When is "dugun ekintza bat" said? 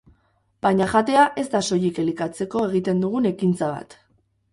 3.05-3.95